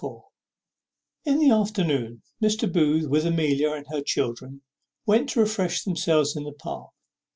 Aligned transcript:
_In 1.25 1.37
the 1.37 1.51
afternoon 1.51 2.23
Mr. 2.41 2.73
Booth, 2.73 3.07
with 3.07 3.23
Amelia 3.23 3.73
and 3.73 3.85
her 3.91 4.01
children, 4.01 4.61
went 5.05 5.29
to 5.29 5.39
refresh 5.39 5.83
themselves 5.83 6.35
in 6.35 6.43
the 6.43 6.51
Park. 6.51 6.89